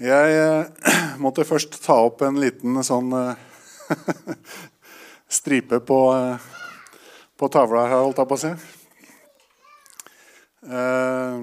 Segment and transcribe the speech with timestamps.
[0.00, 0.64] Jeg eh,
[1.20, 3.36] måtte først ta opp en liten sånn eh,
[5.40, 6.46] stripe på, eh,
[7.36, 8.52] på tavla her, holdt jeg på å si.
[10.72, 11.36] Eh,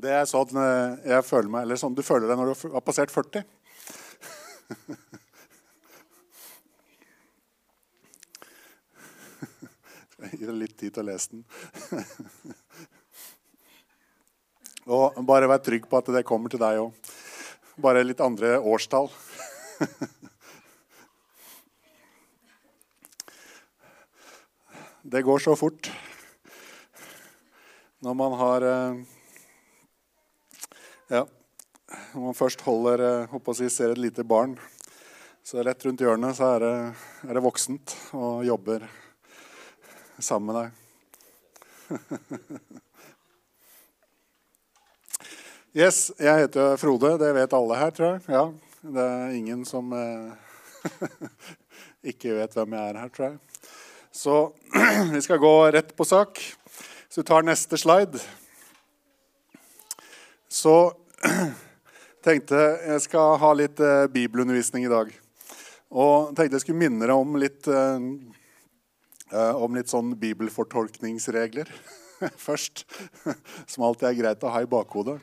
[0.00, 2.84] det er sånn eh, jeg føler meg Eller sånn du føler deg når du har
[2.86, 3.44] passert 40.
[10.18, 11.44] Jeg gi deg litt tid til å lese den.
[14.88, 17.10] Og bare vær trygg på at det kommer til deg òg.
[17.78, 19.10] Bare litt andre årstall.
[25.08, 25.88] Det går så fort
[28.04, 28.98] når man har eh,
[31.08, 31.22] Ja,
[32.12, 34.58] når man først holder håper å si, ser et lite barn,
[35.40, 36.74] så rett rundt hjørnet så er det,
[37.24, 38.84] er det voksent og jobber
[40.18, 40.68] sammen med deg.
[45.78, 47.12] Yes, jeg heter Frode.
[47.20, 48.22] Det vet alle her, tror jeg.
[48.34, 48.40] Ja,
[48.82, 50.32] Det er ingen som eh,
[52.10, 53.36] ikke vet hvem jeg er her, tror jeg.
[54.10, 54.34] Så
[55.14, 56.40] vi skal gå rett på sak.
[57.06, 58.18] Så du tar neste slide.
[60.50, 60.74] Så
[62.26, 65.14] tenkte jeg skal ha litt eh, bibelundervisning i dag.
[65.94, 71.70] Og tenkte jeg skulle minne deg om litt, eh om litt sånn bibelfortolkningsregler
[72.48, 72.88] først.
[73.70, 75.20] Som alltid er greit å ha i bakhodet.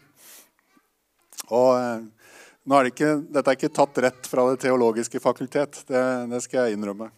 [1.54, 2.02] Og eh,
[2.66, 6.42] nå er det ikke, Dette er ikke tatt rett fra Det teologiske fakultet, det, det
[6.46, 7.12] skal jeg innrømme.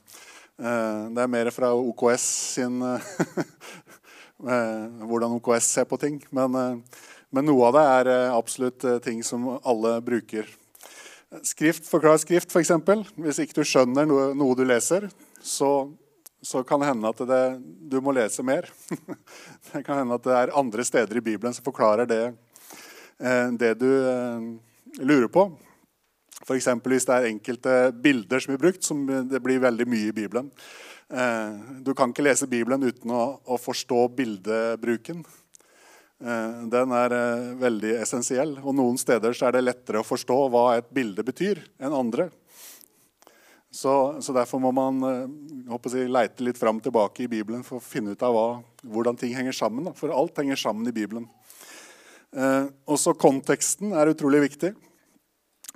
[0.57, 2.25] Eh, det er mer fra OKS
[2.57, 6.19] sin eh, Hvordan OKS ser på ting.
[6.35, 6.83] Men,
[7.29, 10.49] men noe av det er absolutt ting som alle bruker.
[11.43, 12.71] Skrift forklarer skrift, f.eks.
[13.19, 15.09] Hvis ikke du skjønner noe, noe du leser,
[15.43, 15.71] så,
[16.39, 17.41] så, kan det hende at det,
[17.91, 18.69] du må lese mer.
[19.73, 22.21] det kan hende at det er andre steder i Bibelen som forklarer det
[23.57, 24.41] det du eh,
[24.99, 25.49] lurer på.
[26.43, 26.69] F.eks.
[26.85, 30.51] hvis det er enkelte bilder som blir brukt, som det blir veldig mye i Bibelen.
[31.09, 35.25] Eh, du kan ikke lese Bibelen uten å, forstå bildebruken.
[36.17, 37.13] Den er
[37.61, 38.55] veldig essensiell.
[38.63, 42.31] Og noen steder er det lettere å forstå hva et bilde betyr, enn andre.
[43.69, 43.93] Så,
[44.25, 48.25] så derfor må man jeg, leite litt fram tilbake i Bibelen for å finne ut
[48.25, 48.47] av hva,
[48.81, 49.91] hvordan ting henger sammen.
[49.93, 51.27] For alt henger sammen i Bibelen.
[52.35, 54.73] Eh, også konteksten er utrolig viktig.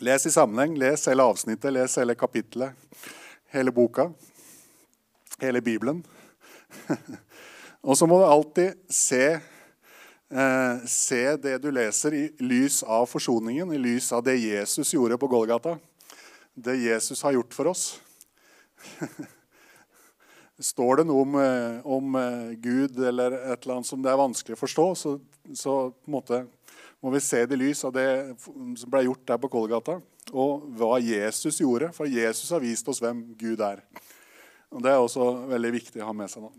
[0.04, 0.76] Les i sammenheng.
[0.80, 2.76] Les hele avsnittet, les hele kapittelet,
[3.54, 4.10] hele boka,
[5.42, 6.04] hele Bibelen.
[7.88, 9.40] Og så må du alltid se,
[10.32, 15.18] eh, se det du leser, i lys av forsoningen, i lys av det Jesus gjorde
[15.18, 15.78] på Golgata.
[16.54, 17.86] Det Jesus har gjort for oss.
[20.62, 24.20] Står det noe om, eh, om, eh, Gud eller et eller annet som det er
[24.20, 25.20] vanskelig å forstå, så,
[25.58, 26.42] så på en måte,
[27.02, 28.08] må vi se det i lys av det
[28.42, 29.98] som ble gjort der på Kolgata,
[30.32, 31.90] og hva Jesus gjorde.
[31.96, 33.82] For Jesus har vist oss hvem Gud er.
[34.72, 36.52] Og Det er også veldig viktig å ha med seg nå.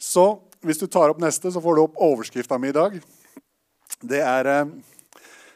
[0.00, 0.24] Så
[0.64, 2.98] hvis du tar opp neste, så får du opp overskrifta mi i dag.
[4.04, 4.74] Det er eh,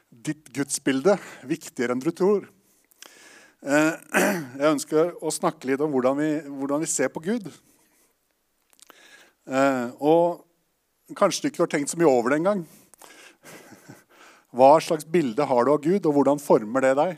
[0.09, 2.49] 'Ditt gudsbilde viktigere enn du tror'.
[3.63, 3.95] Eh,
[4.61, 7.51] jeg ønsker å snakke litt om hvordan vi, hvordan vi ser på Gud.
[9.49, 10.48] Eh, og
[11.17, 12.67] kanskje du ikke har tenkt så mye over det engang.
[14.53, 17.17] Hva slags bilde har du av Gud, og hvordan former det deg?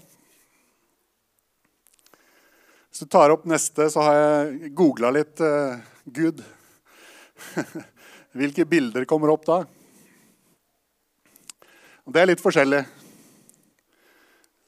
[2.90, 5.78] Hvis du tar opp neste, så har jeg googla litt uh,
[6.10, 6.42] Gud.
[8.38, 9.60] Hvilke bilder kommer opp da?
[12.10, 12.82] Det er litt forskjellig.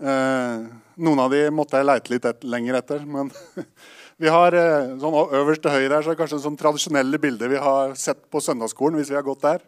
[0.03, 0.71] Uh,
[1.03, 3.03] noen av de måtte jeg leite litt et, lenger etter.
[3.03, 3.31] Men
[4.23, 7.51] vi har uh, sånn øverst til høyre her, så er det kanskje sånn tradisjonelle bilder
[7.51, 9.01] vi har sett på søndagsskolen.
[9.01, 9.65] hvis vi har gått der.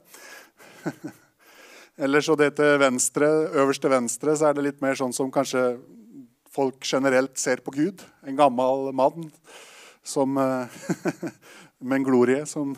[2.04, 5.30] Eller så det til venstre, øverst til venstre så er det litt mer sånn som
[5.34, 5.76] kanskje
[6.54, 8.02] folk generelt ser på Gud.
[8.26, 9.30] En gammel mann
[10.02, 10.34] som,
[11.86, 12.74] med en glorie som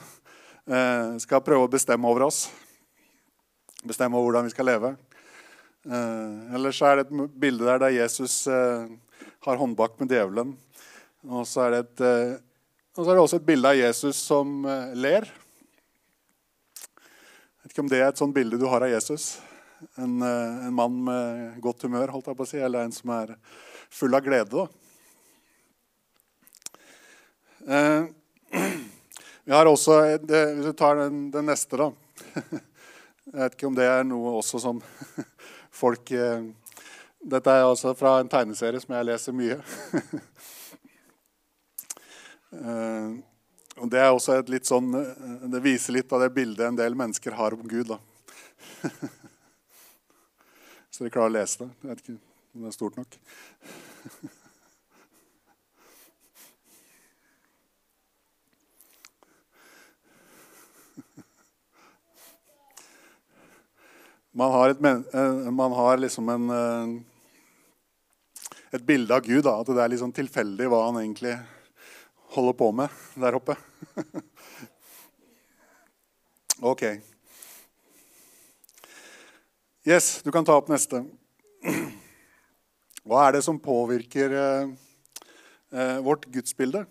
[1.23, 2.47] skal prøve å bestemme over oss.
[3.87, 4.97] Bestemme over hvordan vi skal leve.
[5.87, 8.89] Eh, eller så er det et bilde der der Jesus eh,
[9.47, 10.57] har håndbak med djevelen.
[11.27, 12.37] Og så, er det et, eh,
[13.03, 15.25] er det også et bilde av Jesus som eh, ler.
[16.87, 19.41] Jeg vet ikke om det er et sånt bilde du har av Jesus.
[19.99, 23.11] En, eh, en mann med godt humør, holdt jeg på å si, eller en som
[23.17, 23.35] er
[23.91, 24.69] full av glede.
[27.67, 28.07] Eh,
[29.51, 31.91] vi har også, det, Hvis du tar den, den neste, da
[33.27, 34.79] Jeg vet ikke om det er noe også som
[35.83, 36.13] folk
[37.27, 39.59] Dette er altså fra en tegneserie som jeg leser mye.
[42.53, 43.17] eh,
[43.77, 46.79] og Det er også et litt sånn, eh, det viser litt av det bildet en
[46.79, 47.93] del mennesker har om Gud.
[47.93, 47.99] da.
[50.91, 51.71] Så dere klarer å lese det.
[51.83, 53.19] Jeg vet ikke om det er stort nok.
[64.37, 66.51] Man har, et, eh, man har liksom en,
[68.69, 69.47] et bilde av Gud.
[69.47, 71.39] Da, at det er sånn tilfeldig hva han egentlig
[72.37, 73.57] holder på med der oppe.
[76.73, 76.83] ok.
[79.87, 81.05] Yes, du kan ta opp neste.
[83.07, 84.71] Hva er det som påvirker eh,
[85.73, 86.85] eh, vårt gudsbilde?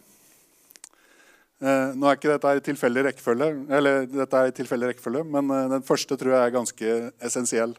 [1.60, 5.52] Eh, nå er ikke dette i tilfeldig rekkefølge, eller dette er i tilfeldig rekkefølge, men
[5.52, 6.96] eh, den første tror jeg er ganske
[7.30, 7.76] essensiell.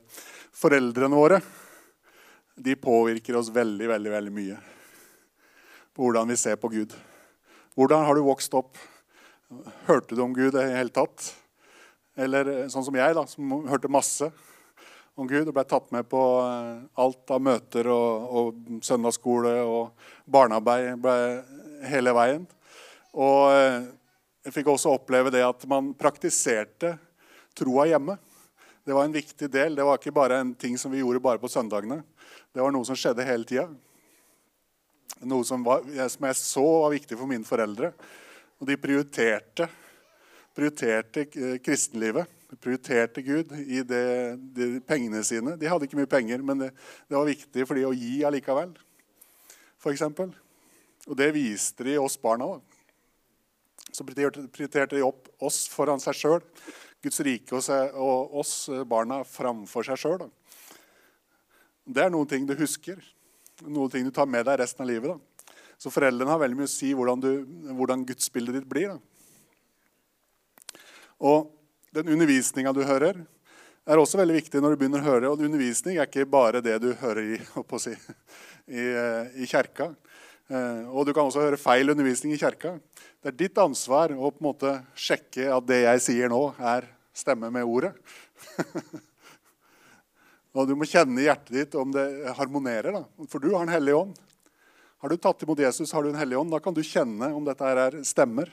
[0.56, 1.40] Foreldrene våre
[2.56, 4.56] de påvirker oss veldig, veldig, veldig mye
[5.96, 6.92] på hvordan vi ser på Gud.
[7.76, 8.78] Hvordan har du vokst opp?
[9.84, 11.26] Hørte du om Gud i det hele tatt?
[12.16, 14.30] Eller eh, sånn som jeg, da, som hørte masse
[15.16, 20.08] om Gud og ble tatt med på eh, alt av møter og, og søndagsskole og
[20.24, 21.04] barnearbeid
[21.92, 22.48] hele veien.
[23.12, 23.84] Og eh,
[24.48, 26.94] jeg fikk også oppleve det at man praktiserte
[27.60, 28.16] troa hjemme.
[28.88, 29.76] Det var en viktig del.
[29.76, 32.00] Det var ikke bare en ting som vi gjorde bare på søndagene.
[32.56, 33.68] Det var noe som skjedde hele tida.
[35.24, 37.92] Noe som, var, som jeg så var viktig for mine foreldre.
[38.60, 39.68] Og de prioriterte,
[40.56, 45.56] prioriterte eh, kristenlivet prioriterte Gud i det, de pengene sine.
[45.58, 46.70] De hadde ikke mye penger, men det,
[47.08, 48.74] det var viktig for de å gi allikevel.
[49.82, 50.32] For eksempel.
[51.06, 52.46] og det viste de oss barna.
[52.56, 52.62] òg.
[53.92, 56.40] Så prioriterte de opp oss foran seg sjøl.
[57.02, 60.26] Guds rike og, seg, og, oss barna framfor seg sjøl.
[61.86, 62.98] Det er noen ting du husker.
[63.64, 65.14] Noen ting du tar med deg resten av livet.
[65.14, 65.54] Da.
[65.80, 67.30] Så foreldrene har veldig mye å si hvordan, du,
[67.76, 68.92] hvordan gudsbildet ditt blir.
[68.92, 68.98] Da.
[71.24, 71.48] Og
[71.96, 73.22] den undervisninga du hører,
[73.86, 75.30] er også veldig viktig når du begynner å høre.
[75.30, 77.40] Og undervisning er ikke bare det du hører i,
[77.84, 77.94] si,
[78.68, 79.92] i, eh, i kjerka.
[80.50, 82.76] Eh, og du kan også høre feil undervisning i kjerka.
[83.22, 86.90] Det er ditt ansvar å på en måte sjekke at det jeg sier nå, er
[87.16, 87.94] stemme med ordet.
[90.56, 92.06] og du må kjenne i hjertet ditt om det
[92.38, 92.96] harmonerer.
[92.96, 93.26] Da.
[93.28, 94.14] For du har en hellig ånd.
[95.04, 96.54] Har du tatt imot Jesus, har du en hellig ånd.
[96.54, 98.48] Da kan du kjenne om dette her stemmer.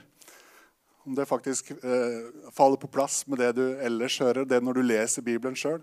[1.07, 2.19] Om det faktisk eh,
[2.55, 5.81] faller på plass med det du ellers hører, det når du leser Bibelen sjøl.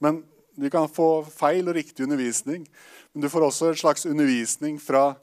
[0.00, 0.22] Men
[0.60, 2.66] du kan få feil og riktig undervisning.
[3.12, 5.14] Men du får også en slags undervisning fra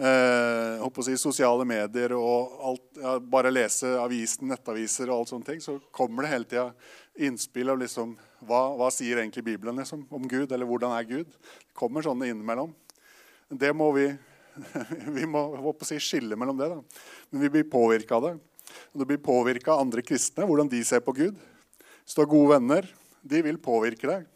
[0.00, 5.60] eh, si, sosiale medier og alt, ja, bare lese avisen, nettaviser og alt sånne ting.
[5.62, 6.70] Så kommer det hele tida
[7.16, 8.14] innspill av liksom,
[8.46, 11.30] hva, hva sier egentlig Bibelen liksom, om Gud, eller hvordan er Gud.
[11.30, 12.74] Det kommer sånne innimellom.
[13.48, 14.10] Det må vi
[15.16, 16.68] vi må si, skille mellom det.
[16.72, 16.78] da.
[17.30, 18.34] Men vi blir påvirka av det.
[18.92, 21.36] Og du blir påvirka av andre kristne, hvordan de ser på Gud.
[22.04, 22.88] Hvis du har gode venner,
[23.22, 24.26] de vil påvirke deg.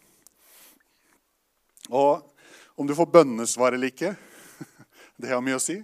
[1.90, 2.26] Og
[2.78, 4.14] om du får bønnesvar eller ikke,
[5.20, 5.80] det har mye å si.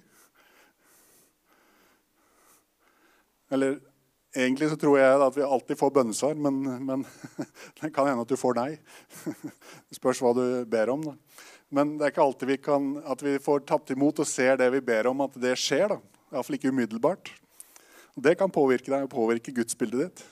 [3.52, 3.78] Eller
[4.36, 7.04] egentlig så tror jeg at vi alltid får bønnesvar, men, men
[7.80, 8.70] det kan hende at du får nei.
[9.88, 11.04] Det spørs hva du ber om.
[11.10, 11.16] da.
[11.74, 14.68] Men det er ikke alltid vi kan, at vi får tatt imot og ser det
[14.74, 15.96] vi ber om, at det skjer.
[15.96, 15.98] da.
[16.32, 17.32] Iallfall ikke umiddelbart.
[18.16, 20.22] Det kan påvirke deg og påvirke gudsbildet ditt.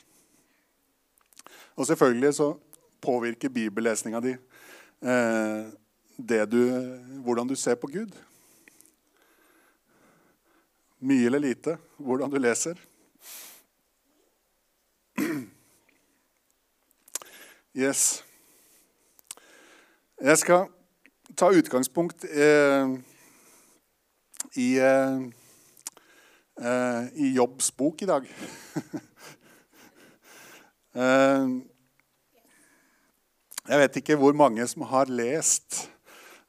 [1.74, 2.52] Og selvfølgelig så
[3.04, 4.36] påvirker bibellesninga di
[5.02, 6.60] eh, du,
[7.26, 8.14] hvordan du ser på Gud.
[11.04, 12.78] Mye eller lite hvordan du leser.
[17.76, 18.24] Yes.
[20.20, 20.66] Jeg skal
[21.36, 22.88] ta utgangspunkt eh,
[24.54, 25.20] i eh,
[26.62, 28.22] eh, i Jobbs bok i dag.
[31.02, 31.48] eh,
[33.68, 35.90] jeg vet ikke hvor mange som har lest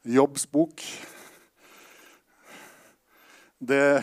[0.04, 0.82] Jobbs bok.
[3.58, 3.82] Det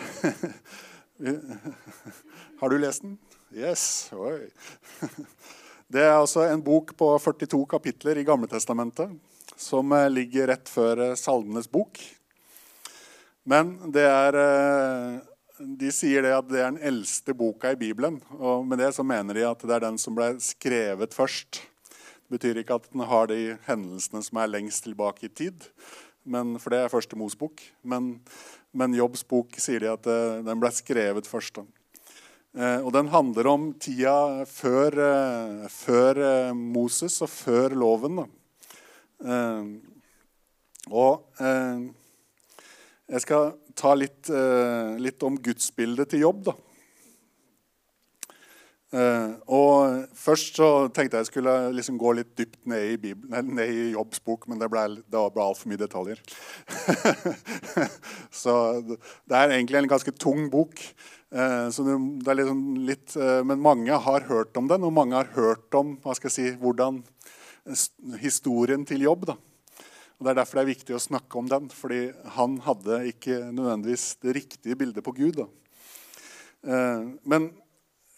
[2.59, 3.19] Har du lest den?
[3.53, 4.09] Yes.
[4.17, 4.47] Oi.
[5.93, 9.11] Det er altså en bok på 42 kapitler i Gamletestamentet
[9.61, 11.99] som eh, ligger rett før eh, Salmenes bok.
[13.45, 15.19] Men det er eh,
[15.59, 18.17] de sier det at det er den eldste boka i Bibelen.
[18.39, 21.61] Og med det så mener de at det er den som ble skrevet først.
[21.61, 25.69] Det betyr ikke at den har de hendelsene som er lengst tilbake i tid.
[26.25, 27.61] Men, for det er første Mosbok.
[27.85, 28.15] Men,
[28.73, 31.61] men Jobbs bok sier de at den ble skrevet først.
[32.53, 36.19] Og den handler om tida før, uh, før
[36.53, 38.21] Moses og før loven.
[40.91, 41.33] og
[43.13, 46.45] jeg skal ta litt, eh, litt om gudsbildet til jobb.
[46.47, 46.53] Da.
[48.93, 53.55] Eh, og Først så tenkte jeg jeg skulle liksom gå litt dypt ned i, Bibelen,
[53.57, 56.21] ned i Jobbs bok, men det ble, det ble altfor mye detaljer.
[58.43, 58.55] så
[58.85, 60.79] det er egentlig en ganske tung bok.
[61.33, 61.95] Eh, så det,
[62.29, 62.51] er litt,
[62.89, 66.29] litt, eh, men mange har hørt om den, og mange har hørt om hva skal
[66.29, 67.01] jeg si, hvordan
[68.21, 69.25] historien til Jobb.
[69.31, 69.37] da.
[70.19, 72.05] Og Det er derfor det er viktig å snakke om den, fordi
[72.37, 75.41] han hadde ikke nødvendigvis det riktige bildet på Gud.
[75.41, 75.49] da.
[77.27, 77.49] Men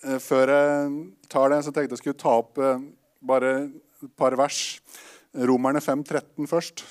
[0.06, 0.92] Eh, før jeg
[1.32, 2.60] tar det, så tenkte jeg skulle ta opp
[3.26, 4.78] bare et par vers.
[5.36, 6.86] Romerne 5.13 først.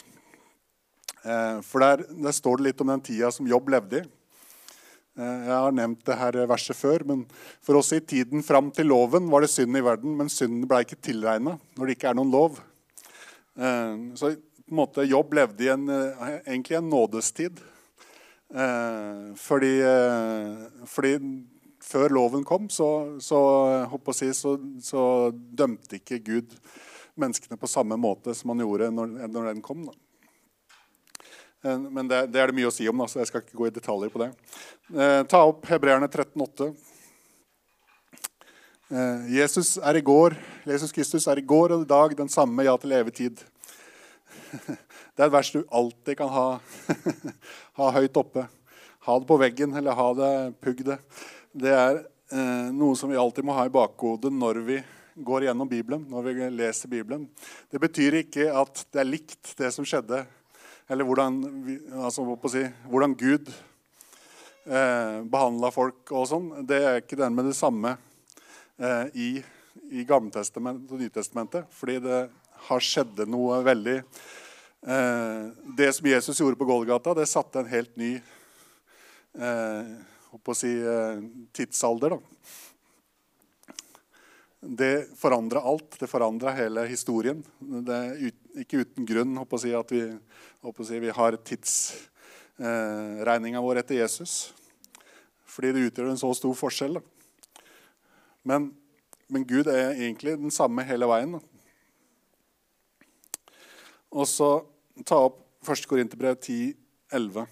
[1.25, 4.09] Eh, for der, der, står det litt om den tida som Jobb levde i.
[5.15, 7.21] Jeg har nevnt det her verset før, men
[7.63, 10.81] for oss i tiden fram til loven var det synd i verden, men synden ble
[10.83, 12.59] ikke tilregna når det ikke er noen lov.
[13.55, 17.63] Så på en måte Jobb levde i en, egentlig en nådestid.
[19.39, 19.73] Fordi,
[20.91, 21.13] fordi
[21.85, 22.89] før loven kom, så,
[23.23, 23.41] så,
[24.17, 25.05] si, så, så,
[25.35, 26.57] dømte ikke Gud
[27.21, 29.85] menneskene på samme måte som han gjorde når, når den kom.
[29.87, 29.95] Da.
[31.65, 33.59] Eh, men det, det, er det mye å si om, da, så jeg skal ikke
[33.61, 34.31] gå i detaljer på det.
[34.93, 36.71] Eh, ta opp Hebreerne 13,8.
[38.93, 40.37] Eh, Jesus er i går,
[40.69, 43.45] Jesus Kristus er i går og i dag den samme ja til evig tid.
[45.15, 46.47] Det er et vers du alltid kan ha,
[47.79, 48.49] ha høyt oppe.
[49.07, 50.97] Ha det på veggen eller ha det pugg det
[51.55, 52.01] det er
[52.35, 54.81] eh, noe som vi alltid må ha i bakhodet når vi
[55.15, 57.29] går gjennom Bibelen, når vi leser Bibelen.
[57.71, 60.25] Det betyr ikke at det er likt, det som skjedde,
[60.89, 61.39] eller hvordan,
[61.97, 63.49] altså, si, hvordan Gud
[64.69, 66.51] eh, behandla folk og sånn.
[66.69, 67.97] Det er ikke den med det samme
[68.77, 69.29] eh, i,
[69.97, 71.71] i Gammeltestamentet og Nytestamentet.
[71.73, 72.21] Fordi det
[72.69, 75.43] har skjedd noe veldig eh,
[75.77, 78.13] Det som Jesus gjorde på Golgata, det satte en helt ny
[79.41, 79.95] eh,
[80.35, 81.25] å si, eh,
[81.57, 82.17] tidsalder.
[82.17, 82.21] Da.
[84.65, 85.99] Det forandra alt.
[86.01, 87.45] Det forandra hele historien.
[87.59, 88.01] Det
[88.63, 90.03] ikke uten grunn håper å si, at vi,
[90.63, 94.33] å si, vi har tidsregninga eh, vår etter Jesus.
[95.49, 96.95] Fordi det utgjør en så stor forskjell.
[96.99, 97.03] Da.
[98.45, 98.61] Men,
[99.33, 101.33] men Gud er egentlig den samme hele veien.
[101.39, 101.43] Da.
[104.15, 104.51] Og så
[105.07, 105.89] ta opp 1.
[105.91, 106.75] Korinterbrev 10,
[107.15, 107.47] 11.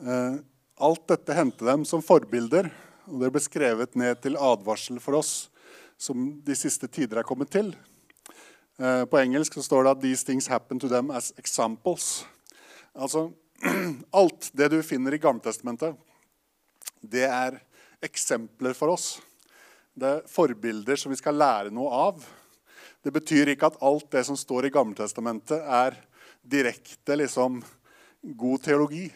[0.00, 0.36] Eh,
[0.80, 2.70] Alt dette hendte dem som forbilder,
[3.04, 5.50] og det ble skrevet ned til advarsel for oss
[6.00, 7.74] som de siste tider er kommet til.
[8.80, 12.24] Eh, på engelsk så står det at 'these things happen to them as examples'.
[12.94, 13.30] Altså,
[14.12, 15.96] Alt det du finner i Gammeltestamentet,
[17.02, 17.60] det er
[18.02, 19.20] eksempler for oss.
[19.92, 22.24] Det er forbilder som vi skal lære noe av.
[23.04, 25.96] Det betyr ikke at alt det som står i Gammeltestamentet, er
[26.40, 27.62] direkte liksom,
[28.22, 29.12] god teologi.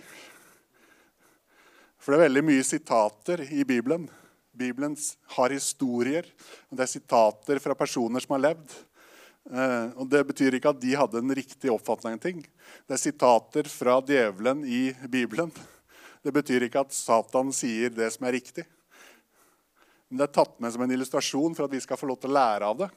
[1.99, 4.11] For det er veldig mye sitater i Bibelen.
[4.52, 4.97] Bibelen
[5.38, 6.28] har historier.
[6.71, 8.76] Det er sitater fra personer som har levd.
[9.51, 12.41] Eh, og Det betyr ikke at de hadde en riktig oppfatning av ting.
[12.89, 15.53] Det er sitater fra djevelen i Bibelen.
[16.25, 18.65] Det betyr ikke at Satan sier det som er riktig.
[20.09, 22.33] Men det er tatt med som en illustrasjon for at vi skal få lov til
[22.33, 22.89] å lære av det.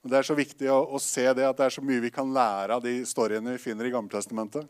[0.00, 2.10] Og Det er så viktig å, å se det at det er så mye vi
[2.10, 4.66] kan lære av de storyene vi finner i Gammeltestamentet.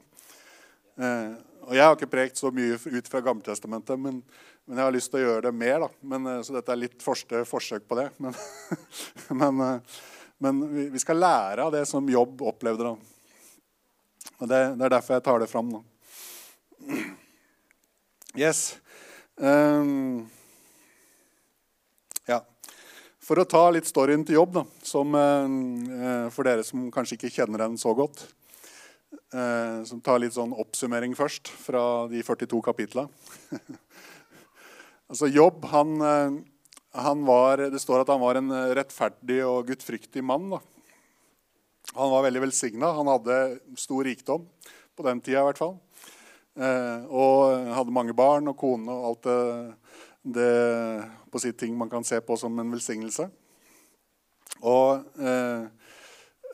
[1.00, 1.32] Eh,
[1.68, 4.20] og Jeg har ikke prekt så mye ut fra Gammeltestamentet, men,
[4.66, 5.86] men jeg har lyst til å gjøre det mer.
[6.02, 8.08] Men, eh, så dette er litt første forsøk på det.
[8.20, 8.34] Men,
[9.40, 10.00] men, eh,
[10.40, 10.60] men,
[10.92, 12.90] vi skal lære av det som Jobb opplevde.
[12.90, 14.28] Da.
[14.40, 15.80] Og det, det, er derfor jeg tar det fram nå.
[18.38, 18.78] Yes.
[19.36, 20.24] Um,
[22.28, 22.40] ja.
[23.20, 27.34] For å ta litt storyen til Jobb, da, som, uh, for dere som kanskje ikke
[27.36, 28.24] kjenner den så godt
[29.12, 33.06] eh, som tar litt sånn oppsummering først fra de 42 kapitla.
[35.10, 36.38] altså Jobb, han, eh,
[37.04, 40.50] han, var, Det står at han var en rettferdig og gudfryktig mann.
[40.56, 40.60] Da.
[41.94, 42.92] Han var veldig velsigna.
[42.98, 43.38] Han hadde
[43.78, 44.46] stor rikdom
[44.96, 45.78] på den tida i hvert fall.
[46.60, 49.40] Eh, og hadde mange barn og kone og alt det,
[50.36, 50.54] det
[51.30, 53.28] på sitt ting man kan se på som en velsignelse.
[54.66, 55.62] Og eh,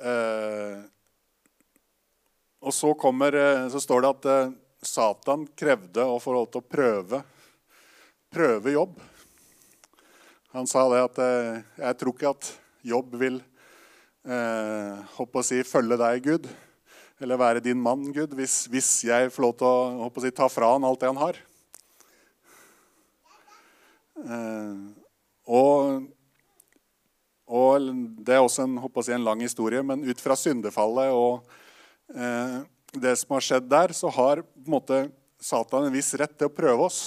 [0.04, 0.84] eh,
[2.66, 6.66] og så, kommer, eh, så, står det at eh, Satan krevde få lov til å
[6.66, 7.20] prøve,
[8.34, 8.96] prøve jobb.
[10.56, 12.48] Han sa det at eh, jeg tror ikke at
[12.86, 13.36] jobb vil
[14.26, 16.48] eh, si, følge deg, Gud,
[17.22, 20.48] eller være din mann, Gud, hvis, hvis jeg får lov til å, å si, ta
[20.50, 21.38] fra han alt det han har.
[24.26, 24.80] Eh,
[25.54, 26.02] og,
[27.46, 27.92] og,
[28.26, 31.46] Det er også en, si, en lang historie, men ut fra syndefallet og
[32.06, 35.06] det som har skjedd der, så har en måte
[35.42, 37.00] Satan en viss rett til å prøve oss.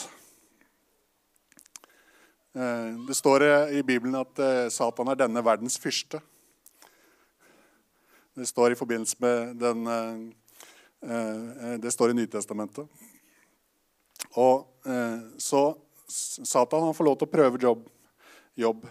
[2.53, 3.46] Eh, det står
[3.77, 6.22] i Bibelen at eh, Satan er denne verdens fyrste.
[8.36, 9.89] Det står i forbindelse med den
[11.79, 12.88] Det står i Nytestamentet.
[14.39, 14.68] Og
[15.39, 15.62] så
[16.10, 17.84] Satan han får lov til å prøve jobb.
[18.56, 18.86] jobb.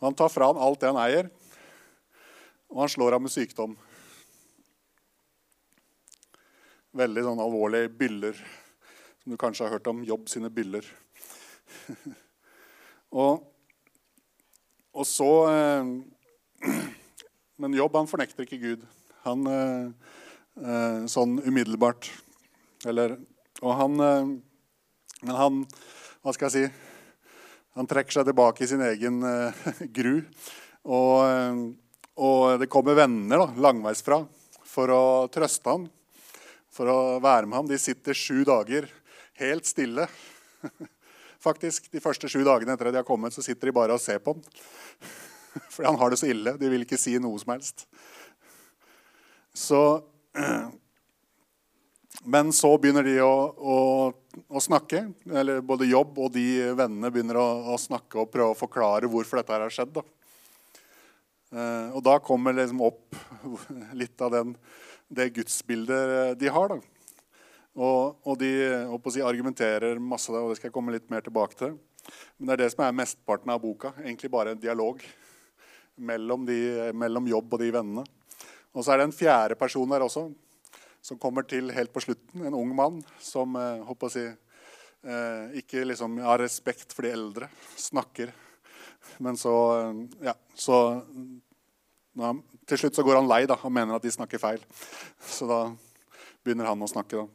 [0.00, 1.30] Han tar fra han alt det han eier,
[2.70, 3.74] og han slår ham med sykdom.
[6.98, 8.38] Veldig sånn alvorlige byller,
[9.22, 10.00] som du kanskje har hørt om.
[10.02, 10.86] Jobb sine byller.
[13.22, 13.44] og,
[14.90, 15.92] og, så eh,
[17.62, 18.86] Men Jobb han fornekter ikke Gud.
[19.26, 19.84] Han eh,
[20.58, 22.08] eh, Sånn umiddelbart.
[22.88, 23.14] Eller
[23.60, 24.32] Og han eh,
[25.22, 25.60] Men han
[26.22, 26.86] Hva skal jeg si?
[27.78, 30.16] Han trekker seg tilbake i sin egen eh, gru.
[30.82, 31.62] Og, eh,
[32.18, 34.24] og, det kommer venner da, langveisfra
[34.66, 35.86] for å trøste ham,
[36.78, 37.68] for å være med ham.
[37.70, 38.86] De sitter sju dager
[39.42, 40.06] helt stille.
[41.46, 44.02] Faktisk, De første sju dagene etter at de har kommet, så sitter de bare og
[44.02, 44.42] ser på ham.
[45.74, 46.54] Fordi han har det så ille.
[46.58, 47.88] De vil ikke si noe som helst.
[49.56, 49.82] Så
[52.28, 53.76] Men så begynner de å, å,
[54.50, 55.04] å, snakke.
[55.30, 59.38] eller Både jobb og de vennene begynner å, å, snakke og prøve å forklare hvorfor
[59.38, 59.92] dette her har skjedd.
[59.94, 60.02] Da.
[61.54, 63.16] Eh, og da kommer liksom opp
[64.00, 64.56] litt av den,
[65.08, 66.74] det gudsbildet de har.
[66.74, 66.80] Da.
[67.78, 68.50] Og, og de
[69.12, 71.76] si, argumenterer masse, og det skal jeg komme litt mer tilbake til.
[72.36, 73.92] Men det er det som er mesteparten av boka.
[74.02, 75.02] Egentlig bare en dialog
[75.98, 76.58] mellom, de,
[76.96, 78.04] mellom jobb og de vennene.
[78.74, 80.28] Og så er det en fjerde person der også,
[81.02, 82.44] som kommer til helt på slutten.
[82.46, 87.50] En ung mann som eh, å si, eh, ikke liksom har respekt for de eldre.
[87.78, 88.34] Snakker.
[89.24, 90.78] Men så eh, Ja, så
[92.24, 93.46] han, Til slutt så går han lei.
[93.46, 94.64] da, og mener at de snakker feil.
[95.24, 95.60] Så da
[96.44, 97.26] begynner han å snakke da,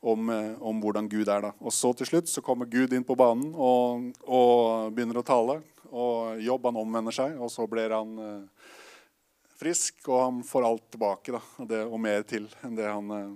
[0.00, 1.40] om, eh, om, hvordan Gud er.
[1.40, 1.52] da.
[1.60, 5.60] Og så til slutt så kommer Gud inn på banen og, og begynner å tale.
[5.90, 8.68] Og Jobb han omvender seg, og så blir han eh,
[9.60, 13.32] frisk, og han får alt tilbake da, det, og mer til enn det han eh,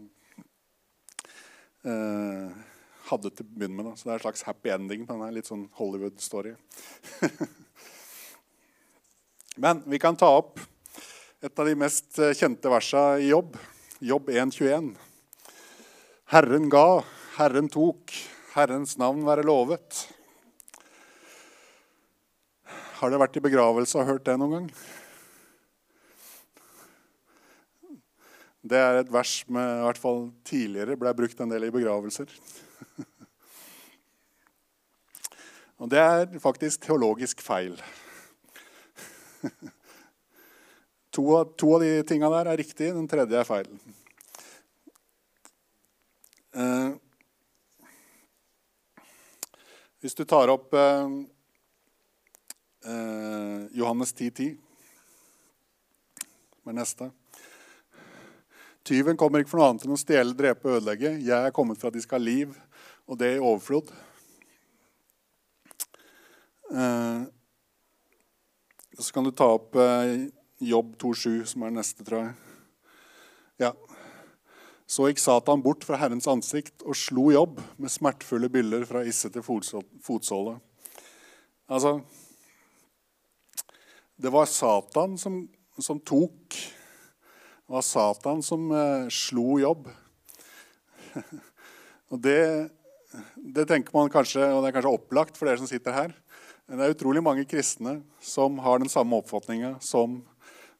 [1.90, 2.62] eh
[3.04, 3.86] hadde til å begynne med.
[3.90, 3.98] Da.
[3.98, 6.54] Så det er en slags happy ending på denne litt sånn Hollywood-story.
[9.64, 10.62] Men vi kan ta opp
[11.44, 13.58] et av de mest eh, kjente versa i Jobb.
[14.00, 14.94] Jobb 1,21.
[16.32, 17.04] Herren ga,
[17.36, 18.14] Herren tok,
[18.54, 19.98] Herrens navn være lovet.
[22.96, 24.72] Har dere vært i begravelse og hørt det noen gang?
[28.64, 32.32] Det er et vers som i hvert fall tidligere ble brukt en del i begravelser.
[35.84, 37.76] Og det er faktisk teologisk feil.
[41.14, 43.68] To av, to av de tinga der er riktig, den tredje er feil.
[46.58, 46.90] Eh,
[50.02, 51.14] hvis du tar opp eh,
[52.90, 56.26] eh, Johannes 10.10, 10,
[56.58, 57.10] som er neste
[58.84, 61.14] Tyven kommer ikke for noe annet enn å stjele, drepe og ødelegge.
[61.24, 62.50] Jeg er kommet for at de skal ha liv,
[63.08, 63.88] og det i overflod.
[66.68, 67.22] Eh,
[69.00, 70.26] så kan du ta opp eh,
[70.62, 72.34] Jobb 2,7, som er neste, tror jeg.
[73.64, 73.72] Ja.
[74.86, 79.30] Så gikk Satan bort fra Herrens ansikt og slo Jobb med smertefulle byller fra isse
[79.32, 80.58] til fotsåle.
[81.64, 81.98] Altså
[84.20, 85.46] Det var Satan som,
[85.80, 86.58] som tok
[87.64, 89.86] det var Satan som eh, slo jobb.
[92.12, 92.68] og det,
[93.36, 96.12] det, tenker man kanskje, og det er kanskje opplagt for dere som sitter her.
[96.68, 100.20] Men det er utrolig mange kristne som har den samme oppfatninga som,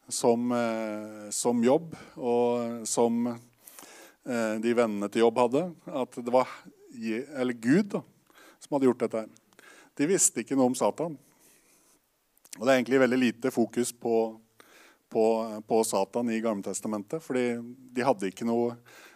[0.08, 5.64] som, eh, som, jobb, og som eh, de vennene til jobb hadde.
[5.86, 6.50] At det var
[6.94, 8.04] eller Gud da,
[8.62, 9.24] som hadde gjort dette.
[9.98, 11.16] De visste ikke noe om Satan.
[12.54, 14.36] Og det er egentlig veldig lite fokus på
[15.14, 17.22] på, på Satan i Gammeltestamentet.
[17.22, 17.58] fordi
[17.94, 18.72] de hadde ikke noe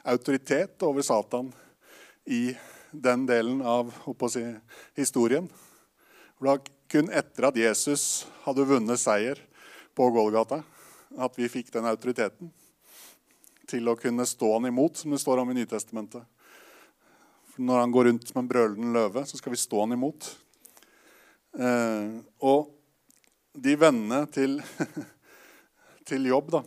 [0.06, 1.50] autoritet over Satan
[2.24, 2.54] i
[2.92, 3.90] den delen av
[4.30, 4.44] si,
[4.94, 5.48] historien.
[6.38, 9.42] Det var kun etter at Jesus hadde vunnet seier
[9.98, 10.62] på Golgata,
[11.16, 12.50] at vi fikk den autoriteten
[13.68, 16.24] til å kunne stå han imot, som det står om i Nytestamentet.
[17.52, 20.28] For når han går rundt som en brølende løve, så skal vi stå han imot.
[21.58, 22.72] Eh, og
[23.58, 24.60] de vennene til
[26.08, 26.50] til jobb.
[26.50, 26.62] da.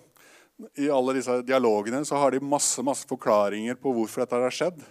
[0.77, 4.83] I alle disse dialogene så har de masse, masse forklaringer på hvorfor dette har skjedd.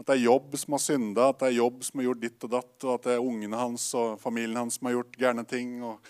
[0.00, 2.46] At det er jobb som har synda, at det er jobb som har gjort ditt
[2.46, 5.44] og datt, og at det er ungene hans og familien hans som har gjort gærne
[5.46, 5.76] ting.
[5.84, 6.00] og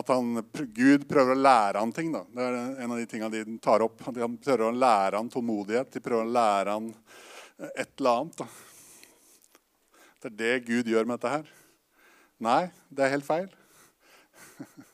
[0.00, 0.38] At han,
[0.76, 2.12] Gud prøver å lære han ting.
[2.14, 2.22] da.
[2.30, 4.00] Det er en av de tingene de tar opp.
[4.06, 5.92] At Han prøver å lære han tålmodighet.
[5.92, 6.88] De prøver å lære han
[7.74, 8.36] et eller annet.
[8.38, 8.48] da.
[10.22, 11.52] Det er det Gud gjør med dette her.
[12.40, 13.48] Nei, det er helt feil.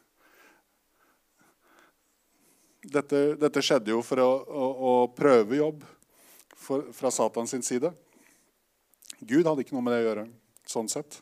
[2.80, 5.82] Dette, dette skjedde jo for å, å, å prøve jobb
[6.56, 7.90] for, fra Satans side.
[9.20, 10.28] Gud hadde ikke noe med det å gjøre.
[10.70, 11.18] sånn sett.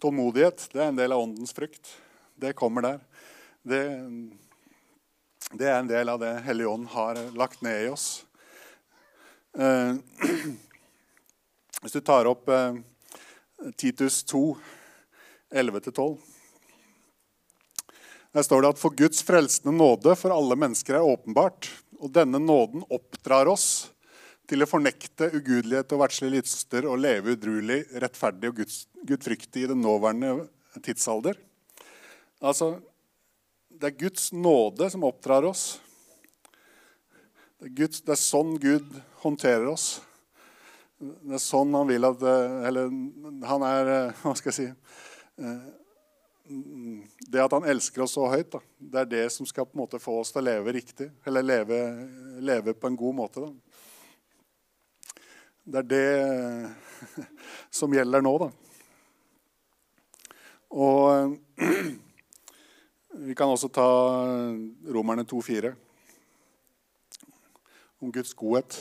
[0.00, 1.92] Tålmodighet det er en del av åndens frykt.
[2.34, 3.00] Det kommer der.
[3.62, 3.82] Det,
[5.52, 8.24] det er en del av det Hellige Ånd har lagt ned i oss.
[9.54, 9.94] Eh,
[11.82, 12.80] hvis du tar opp eh,
[13.76, 14.56] Titus 2,
[15.54, 16.18] 11-12
[18.32, 21.68] Der står det at for Guds frelsende nåde for alle mennesker er åpenbart,
[22.00, 23.90] og denne nåden oppdrar oss
[24.50, 29.70] til å fornekte ugudelighet og verdslige lyster og leve udruelig, rettferdig og Guds, gudfryktig i
[29.70, 30.48] den nåværende
[30.82, 31.38] tidsalder.
[32.42, 32.80] Altså,
[33.70, 35.78] det er Guds nåde som oppdrar oss.
[37.60, 38.88] Det er, Guds, det er, sånn Gud
[39.22, 40.00] håndterer oss.
[40.98, 42.20] Det er sånn han vil at
[42.68, 42.90] Eller
[43.48, 43.88] han er
[44.20, 44.66] Hva skal jeg si
[47.32, 49.84] Det at han elsker oss så høyt, da, det er det som skal på en
[49.84, 51.08] måte få oss til å leve riktig.
[51.28, 51.78] Eller leve,
[52.42, 53.46] leve på en god måte.
[53.46, 53.69] da.
[55.70, 57.26] Det er det
[57.78, 58.48] som gjelder nå, da.
[60.74, 61.36] Og
[63.26, 63.86] vi kan også ta
[64.90, 65.70] Romerne 2,4
[68.00, 68.80] om Guds godhet.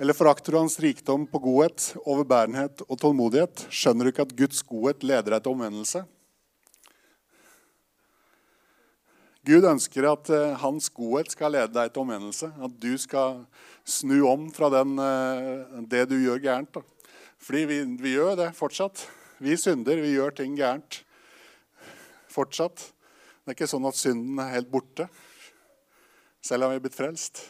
[0.00, 3.68] Eller forakter du hans rikdom på godhet, overbærenhet og tålmodighet?
[3.70, 6.02] Skjønner du ikke at Guds godhet leder deg til omvendelse?
[9.46, 12.48] Gud ønsker at uh, hans godhet skal lede deg til omvendelse.
[12.50, 13.44] At du skal
[13.86, 16.74] snu om fra den, uh, det du gjør gærent.
[16.74, 17.12] Da.
[17.46, 19.04] Fordi vi, vi, gjør det fortsatt.
[19.38, 21.02] Vi synder, vi gjør ting gærent
[22.32, 22.88] fortsatt.
[23.44, 25.06] Det er ikke sånn at synden er helt borte.
[26.42, 27.44] Selv om vi er blitt frelst.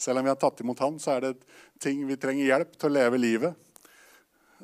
[0.00, 1.34] Selv om vi har tatt imot Han, så er det
[1.78, 3.66] ting vi trenger hjelp til å leve livet.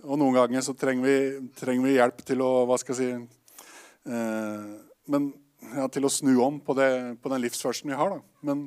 [0.03, 4.11] Og noen ganger så trenger vi, trenger vi hjelp til å Hva skal jeg si
[4.11, 4.73] uh,
[5.13, 5.31] Men
[5.75, 6.89] ja, til å snu om på, det,
[7.23, 8.19] på den livsførselen vi har.
[8.47, 8.67] Men,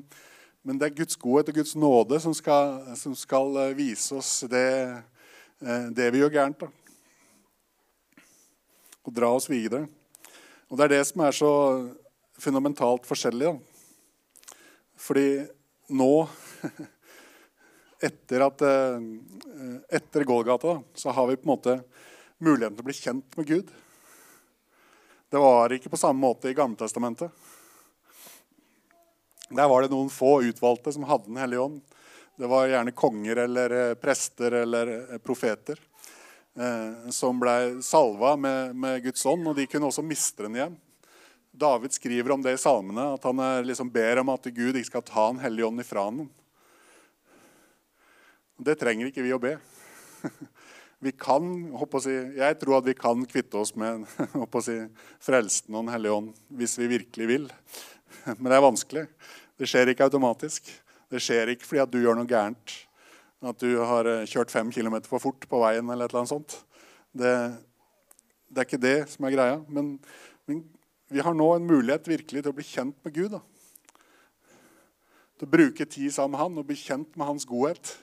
[0.65, 4.31] men, det er Guds godhet og Guds nåde som skal, som skal eh, vise oss
[4.51, 4.67] det,
[5.63, 6.65] eh, det, vi gjør gærent.
[6.65, 6.69] Da.
[9.07, 9.87] Og dra oss videre.
[10.69, 11.53] Og det er det som er så
[12.39, 13.53] fundamentalt forskjellig.
[13.53, 14.55] Da.
[14.99, 15.27] Fordi
[15.95, 16.13] nå,
[18.09, 21.79] etter, at, etter etter Gålgata, så har vi på en måte
[22.39, 23.71] muligheten til å bli kjent med Gud.
[25.29, 27.29] Det var ikke på samme måte i Gammeltestamentet.
[29.49, 31.81] Der var det noen få utvalgte som hadde Den hellige ånd.
[32.39, 35.79] Det var gjerne konger eller eh, prester eller eh, profeter
[36.55, 40.77] eh, som ble salva med, med, Guds ånd, og de kunne også miste den igjen.
[41.51, 45.03] David skriver om det i salmene, at han liksom ber om at Gud ikke skal
[45.03, 46.23] ta Den hellige ånd ifra ham.
[48.57, 49.57] Det trenger ikke vi å be.
[50.99, 51.43] vi kan,
[52.03, 54.03] si, Jeg tror at vi kan kvitte oss med
[54.65, 54.75] si,
[55.23, 57.47] frelsen og Den hellige ånd hvis vi virkelig vil.
[58.39, 59.05] Men det er vanskelig.
[59.59, 60.67] Det skjer ikke automatisk.
[61.09, 62.75] Det skjer ikke fordi at du gjør noe gærent.
[63.39, 66.33] At du har eh, kjørt fem km for fort på veien eller et eller annet
[66.33, 66.57] sånt.
[67.15, 67.31] Det,
[68.51, 69.61] det er ikke det som er greia.
[69.71, 69.95] Men,
[70.49, 70.65] men,
[71.09, 73.31] vi har nå en mulighet virkelig til å bli kjent med Gud.
[73.33, 73.39] Da.
[75.39, 77.95] Til å bruke tid sammen med Han og bli kjent med Hans godhet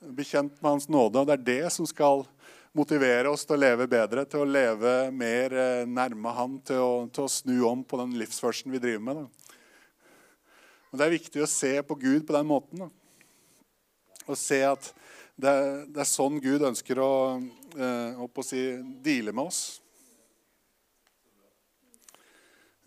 [0.00, 1.20] bli kjent med Hans nåde.
[1.20, 2.24] Og det er det som skal
[2.76, 7.08] motivere oss til å leve bedre, til å leve mer eh, nærme Han, til å,
[7.12, 9.16] til å snu om på den livsførselen vi driver med.
[9.20, 9.26] Da.
[10.90, 12.76] Og Det er viktig å se på Gud på den måten.
[12.84, 12.88] Da.
[14.30, 14.92] Og se at
[15.40, 15.52] det,
[15.90, 17.12] det, er sånn Gud ønsker å,
[17.76, 18.62] eh, å si,
[19.02, 19.80] deale med oss.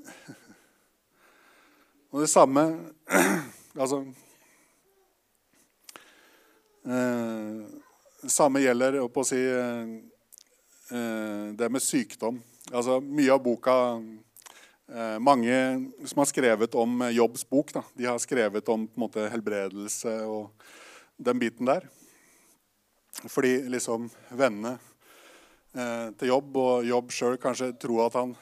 [2.14, 2.62] Og det samme
[3.82, 4.04] altså,
[8.30, 9.88] samme gjelder å si, eh,
[10.92, 12.42] eh, det med sykdom.
[12.72, 13.76] Altså, mye av boka
[14.88, 20.28] eh, Mange som har skrevet om Jobbs bok, da, de har skrevet om måte, helbredelse
[20.28, 20.52] og
[21.18, 21.88] den biten der.
[23.28, 24.78] Fordi liksom vennene
[25.76, 28.36] eh, til Jobb og Jobb sjøl kanskje tror at han,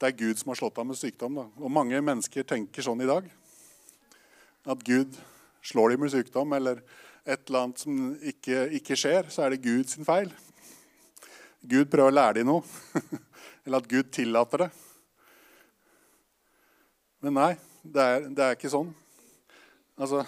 [0.00, 1.38] det er Gud som har slått ham med sykdom.
[1.38, 1.46] Da.
[1.60, 3.28] Og mange mennesker tenker sånn i dag.
[4.64, 5.16] At Gud
[5.64, 6.82] slår dem med sykdom, eller
[7.24, 10.28] et eller annet som ikke, ikke skjer, så er det Gud sin feil.
[11.64, 12.64] Gud prøver å lære dem noe.
[13.64, 14.70] Eller at Gud tillater det.
[17.24, 18.90] Men nei, det er, det er ikke sånn.
[19.96, 20.24] Altså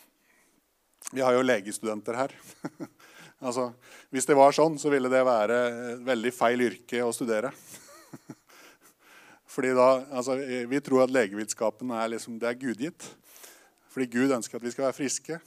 [1.12, 2.32] Vi har jo legestudenter her.
[3.46, 3.68] altså,
[4.14, 5.60] hvis det var sånn, så ville det være
[5.92, 7.52] et veldig feil yrke å studere.
[9.50, 10.38] Fordi da, altså,
[10.70, 13.10] Vi tror at legevitenskapen er, liksom, er gudgitt.
[13.90, 15.40] Fordi Gud ønsker at vi skal være friske.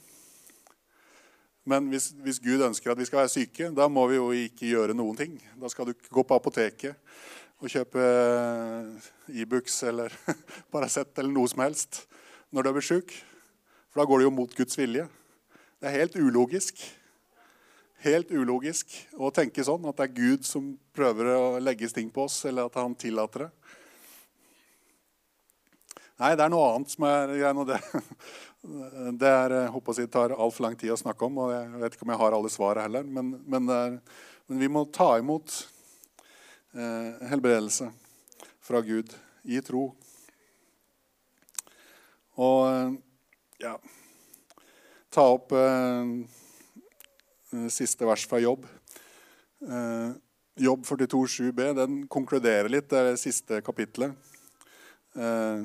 [1.64, 4.68] Men hvis, hvis, Gud ønsker at vi skal være syke, da må vi jo ikke
[4.68, 5.38] gjøre noen ting.
[5.60, 6.98] Da skal du ikke gå på apoteket
[7.62, 8.02] og kjøpe
[9.32, 10.12] Ibux e eller
[10.72, 12.02] Paracet eller noe som helst
[12.52, 13.14] når du blitt sjuk.
[13.88, 15.06] For da går det jo mot Guds vilje.
[15.80, 16.82] Det er helt ulogisk.
[18.04, 22.26] Helt ulogisk å tenke sånn, at det er Gud som prøver å legge ting på
[22.26, 23.52] oss, eller at han tillater det.
[26.20, 27.78] Nei, det er noe annet som er greia.
[28.64, 31.42] Det, er, håper jeg tar altfor lang tid å snakke om.
[31.44, 33.04] og Jeg vet ikke om jeg har alle svarene heller.
[33.04, 33.98] Men, men, er,
[34.48, 35.52] men, vi må ta imot
[36.72, 37.90] eh, helbredelse
[38.64, 39.12] fra Gud
[39.44, 39.90] i tro.
[42.40, 42.96] Og
[43.62, 43.76] ja
[45.14, 46.08] Ta opp eh,
[47.70, 48.64] siste vers fra Jobb.
[49.62, 50.08] Eh,
[50.64, 54.16] Jobb 42,7b den konkluderer litt, det er det siste kapitlet.
[55.14, 55.62] Eh,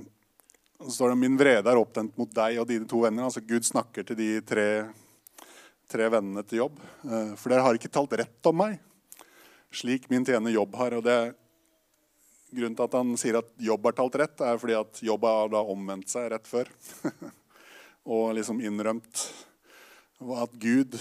[0.83, 3.27] så står det min vrede er opptent mot deg og dine to venner.
[3.27, 4.67] Altså Gud snakker til de tre,
[5.91, 6.79] tre vennene til Jobb.
[7.03, 8.79] Eh, for dere har ikke talt rett om meg,
[9.75, 10.95] slik min tjener Jobb har.
[10.99, 11.37] og det er
[12.49, 15.51] Grunnen til at han sier at Jobb har talt rett, er fordi at Jobb har
[15.53, 16.71] da omvendt seg rett før.
[18.15, 19.25] og liksom innrømt
[20.33, 20.97] at Gud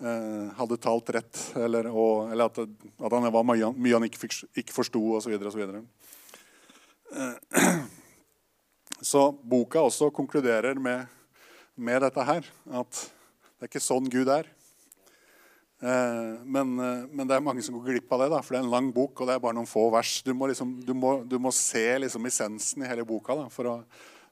[0.00, 4.38] eh, hadde talt rett, eller, og, eller at, at, han var mye, han ikke, fikk,
[4.64, 5.36] ikke forsto, osv.
[7.12, 7.36] Eh,
[9.02, 11.06] så boka også konkluderer med,
[11.74, 12.46] med dette her.
[12.70, 12.98] At
[13.58, 14.46] det er ikke sånn Gud er.
[15.82, 18.60] Eh, men, eh, men, det er mange som går glipp av det, da, for det
[18.60, 19.20] er en lang bok.
[19.20, 20.20] og det er bare noen få vers.
[20.22, 23.66] Du må, liksom, du må, du må se liksom essensen i hele boka da, for,
[23.66, 23.74] å,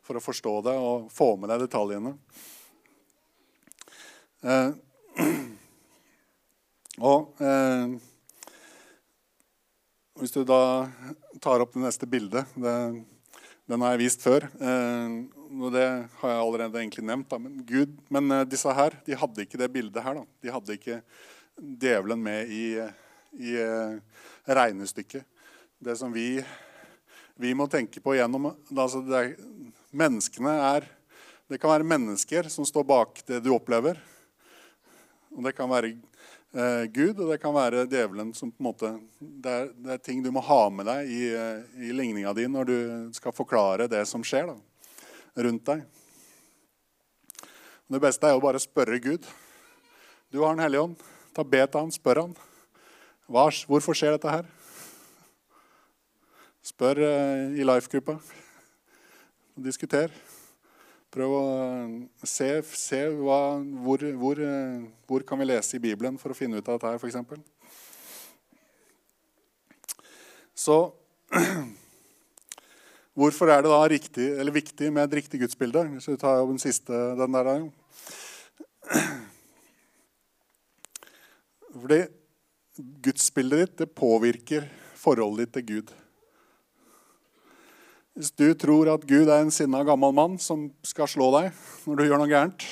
[0.07, 2.15] for, å, forstå det og få med deg detaljene.
[4.47, 4.71] Eh,
[7.11, 7.99] og eh,
[10.21, 10.87] Hvis du da
[11.41, 12.77] tar opp det neste bildet det,
[13.71, 14.49] Den har jeg vist før.
[14.59, 15.13] Eh,
[15.61, 15.85] og det
[16.19, 17.29] har jeg allerede egentlig nevnt.
[17.31, 17.39] Da.
[17.39, 20.19] Men, Gud, men eh, disse her de hadde ikke det bildet her.
[20.19, 20.25] Da.
[20.43, 20.97] De hadde ikke
[21.55, 22.65] djevelen med i,
[23.39, 24.25] i eh,
[24.59, 25.23] regnestykket.
[25.81, 26.41] Det som vi,
[27.39, 29.37] vi, må tenke på gjennom altså er,
[29.91, 30.85] Menneskene er
[31.51, 34.03] Det kan være mennesker som står bak det du opplever.
[35.31, 35.95] Og det kan være
[36.55, 40.03] eh, Gud, og det kan være djevelen som på en måte Det er, det er
[40.05, 42.77] ting du må ha med deg i, eh, i ligninga di når du
[43.17, 44.57] skal forklare det som skjer da,
[45.47, 45.85] rundt deg.
[47.91, 49.27] Det beste er jo bare å spørre Gud.
[50.31, 51.01] Du har Den hellige ånd.
[51.35, 52.35] Ta be til han, spør han.
[53.31, 54.47] Vars, hvorfor skjer dette her?
[56.63, 58.19] Spør eh, i life-gruppa.
[59.59, 60.11] Diskuter.
[61.11, 61.43] Prøv å
[62.23, 64.41] se, se hva, hvor, hvor,
[65.11, 67.17] hvor, kan vi lese i Bibelen for å finne ut av dette her, f.eks.
[70.55, 70.77] Så
[73.19, 75.83] hvorfor er det da riktig, viktig med et riktig gudsbilde?
[75.97, 77.51] Hvis vi tar den siste, den der.
[81.81, 82.01] Fordi
[83.03, 84.71] gudsbildet ditt det påvirker
[85.01, 85.91] forholdet ditt til Gud.
[88.19, 91.53] Hvis du tror at Gud er en sinna gammel mann som skal slå deg
[91.87, 92.65] når du gjør noe gærent,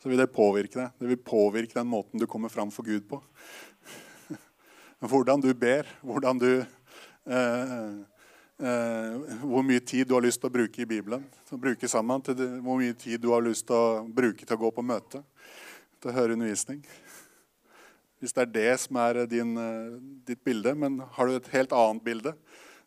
[0.00, 0.92] så vil det påvirke deg.
[1.00, 3.20] Det vil påvirke den måten du kommer fram for Gud på.
[5.12, 7.72] Hvordan du ber, hvordan du eh,
[8.60, 11.24] eh, Hvor mye tid du har lyst til å bruke i Bibelen.
[11.24, 14.60] Å bruke sammen, til Hvor mye tid du har lyst til å bruke til å
[14.60, 15.22] gå på møte,
[16.00, 16.82] til å høre undervisning.
[18.20, 20.76] Hvis det er det som er din, eh, ditt bilde.
[20.76, 22.36] Men har du et helt annet bilde,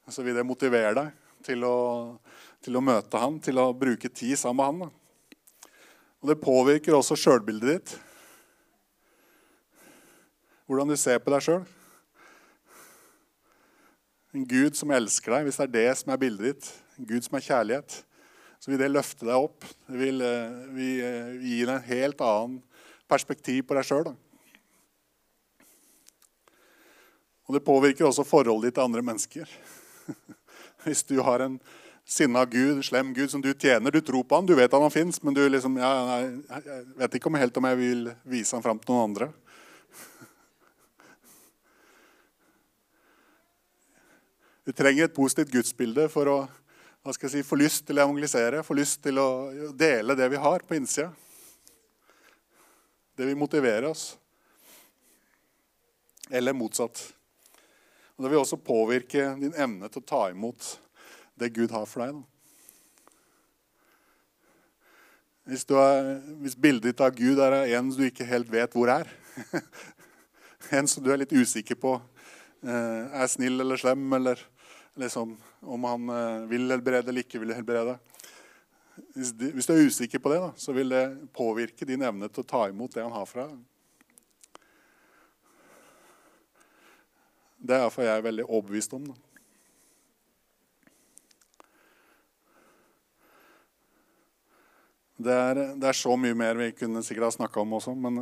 [0.09, 1.11] så vil det motivere deg
[1.43, 1.77] til å,
[2.63, 4.81] til å møte han, til å bruke tid sammen med han.
[4.87, 5.69] Da.
[6.23, 7.95] Og det påvirker også sjølbildet ditt.
[10.63, 11.65] Hvordan du ser på deg sjøl.
[14.33, 17.25] En Gud som elsker deg, hvis det er det som er bildet ditt, en Gud
[17.25, 17.97] som er kjærlighet,
[18.63, 19.67] så vil det løfte deg opp.
[19.85, 22.61] Det vil, eh, vil eh, gi deg en helt annen
[23.11, 24.13] perspektiv på deg sjøl.
[27.43, 29.51] Og det påvirker også forholdet ditt til andre mennesker.
[30.83, 31.59] Hvis du har en
[32.05, 34.91] sinna Gud, slem Gud som du tjener, du tror på han, du vet at han
[34.91, 36.19] fins, men du liksom ja, nei,
[36.59, 39.29] Jeg vet ikke om helt om jeg vil vise han fram til noen andre.
[44.63, 46.37] Du trenger et positivt gudsbilde for å
[47.03, 49.27] hva skal jeg si, få lyst til å evangelisere, få lyst til å
[49.75, 51.09] dele det vi har på innsida.
[53.19, 54.13] Det vil motivere oss.
[56.31, 57.01] Eller motsatt.
[58.23, 60.67] Og Det vil også påvirke din evne til å ta imot
[61.35, 62.21] det Gud har for deg.
[65.51, 66.07] Hvis, er,
[66.39, 69.11] hvis, bildet ditt av Gud er en du ikke helt vet hvor er,
[70.79, 71.97] en som du er litt usikker på
[72.63, 74.39] eh, er snill eller slem, eller
[75.03, 77.97] liksom, om han eh, vil helbrede eller ikke vil helbrede,
[79.19, 81.03] hvis, du er usikker på det, da, så vil det
[81.35, 83.59] påvirke din evne til å ta imot det han har fra deg.
[87.63, 89.05] Det er iallfall jeg veldig overbevist om.
[89.07, 89.13] Da.
[95.23, 98.19] Det er, det er, så mye mer vi kunne sikkert ha snakka om også, men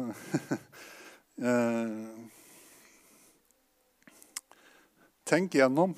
[1.49, 2.29] eh,
[5.31, 5.95] Tenk gjennom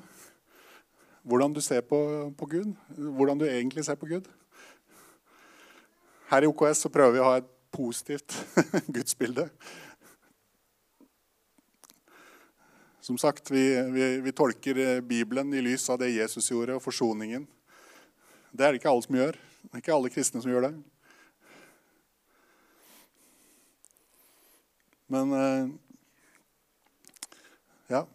[1.23, 1.97] hvordan du ser på,
[2.37, 2.73] på, Gud.
[2.95, 4.27] Hvordan du egentlig ser på Gud.
[6.29, 8.35] Her i OKS så prøver vi å ha et positivt
[8.95, 9.47] gudsbilde.
[13.03, 17.43] Som sagt, vi, vi, vi, tolker Bibelen i lys av det Jesus gjorde, og forsoningen.
[18.55, 19.35] Det er det ikke alle som gjør.
[19.63, 20.69] Det er ikke alle kristne som gjør det.
[25.11, 25.65] Men eh,
[27.91, 28.05] ja,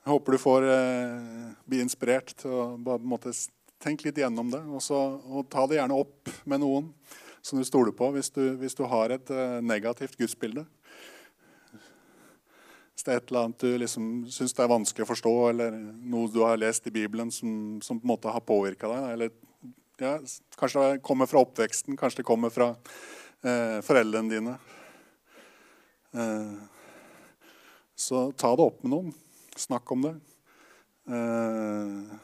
[0.00, 3.36] jeg håper du får eh, bli inspirert til å bare måte,
[3.84, 4.64] tenke litt gjennom det.
[4.64, 4.96] Og, så,
[5.28, 6.88] og, ta det gjerne opp med noen
[7.44, 10.64] som du stoler på, hvis du, hvis du har et eh, negativt gudsbilde.
[12.98, 15.74] Hvis det er et eller annet du liksom syns er vanskelig å forstå, eller
[16.10, 19.04] noe du har lest i Bibelen som, som på en måte har påvirka deg.
[19.12, 19.30] Eller,
[20.02, 20.16] ja,
[20.58, 22.72] kanskje det kommer fra oppveksten, kanskje det kommer fra
[23.46, 24.56] eh, foreldrene dine.
[26.10, 26.58] Eh,
[27.94, 29.14] så ta det opp med noen.
[29.54, 30.14] Snakk om det.
[31.14, 32.18] Eh,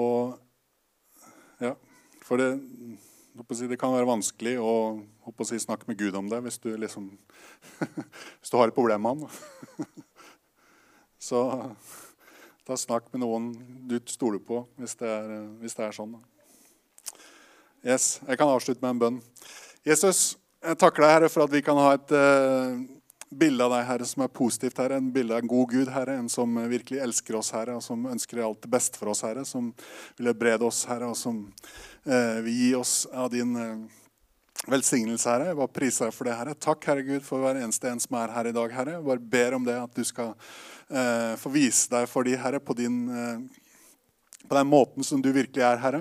[0.00, 1.76] og ja,
[2.24, 2.54] for det,
[3.48, 7.10] det kan være vanskelig å, å si, snakke med Gud om det hvis du, liksom,
[8.40, 9.86] hvis du har et problem med han.
[11.30, 11.40] Så
[12.68, 13.50] da snakk med noen
[13.88, 16.14] du stoler på, hvis det er, hvis det er sånn.
[17.80, 19.18] Yes, Jeg kan avslutte med en bønn.
[19.88, 22.76] Jesus, jeg takker deg, Herre, for at vi kan ha et uh,
[23.30, 24.98] bilde av deg, Herre, som er positivt, Herre.
[24.98, 26.16] En bilde av en god Gud, Herre.
[26.18, 29.44] En som virkelig elsker oss, Herre, og som ønsker alt det beste for oss, Herre.
[29.48, 29.70] Som
[30.18, 31.44] vil brede oss, Herre, og som
[32.04, 34.00] eh, vil gi oss av din eh,
[34.70, 35.50] velsignelse, Herre.
[35.52, 36.56] Jeg bare priser deg for det, Herre.
[36.58, 38.98] Takk, Herre Gud, for hver eneste en som er her i dag, Herre.
[38.98, 42.60] Jeg bare ber om det, at du skal eh, få vise deg for de, Herre,
[42.62, 43.59] på din eh,
[44.48, 46.00] på den måten som du virkelig er, Herre.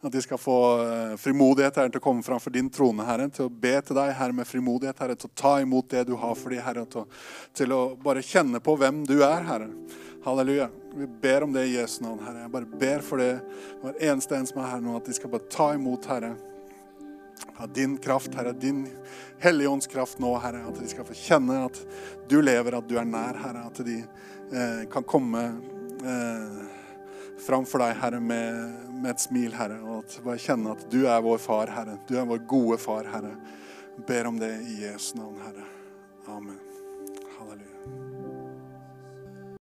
[0.00, 3.28] At de skal få eh, frimodighet Herre, til å komme fram for din trone, Herre.
[3.34, 5.16] Til å be til deg, Herre, med frimodighet, Herre.
[5.18, 6.84] Til å ta imot det du har for dem, Herre.
[6.86, 7.22] Til å,
[7.58, 9.70] til å bare kjenne på hvem du er, Herre.
[10.26, 10.68] Halleluja.
[10.94, 12.44] Vi ber om det i Jesu navn, Herre.
[12.44, 13.32] Jeg bare ber for det
[13.82, 16.34] hver eneste en som er her nå, at de skal bare ta imot, Herre.
[17.58, 18.52] Av din kraft, Herre.
[18.54, 18.84] Din
[19.38, 20.64] Hellige kraft nå, Herre.
[20.68, 21.78] At de skal få kjenne at
[22.30, 23.66] du lever, at du er nær, Herre.
[23.70, 25.44] At de eh, kan komme
[26.02, 26.77] eh,
[27.42, 29.80] framfor deg, Herre, med, med, et smil, Herre.
[29.84, 31.98] Og at bare kjenne at du er vår far, Herre.
[32.08, 33.36] Du er vår gode far, Herre.
[34.06, 35.66] ber om det i Jesu navn, Herre.
[36.28, 36.67] Amen.